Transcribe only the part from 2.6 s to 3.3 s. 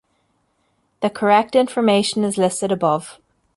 above.